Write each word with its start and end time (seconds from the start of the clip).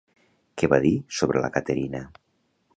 Què 0.61 0.69
va 0.71 0.79
dir 0.85 0.93
sobre 1.19 1.45
la 1.45 1.53
Caterina? 1.59 2.05